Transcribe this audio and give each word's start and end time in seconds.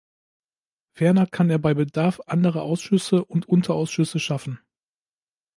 Ferner 0.95 1.27
kann 1.27 1.51
er 1.51 1.59
bei 1.59 1.75
Bedarf 1.75 2.21
andere 2.25 2.63
Ausschüsse 2.63 3.23
und 3.23 3.47
Unterausschüsse 3.47 4.19
schaffen. 4.19 4.59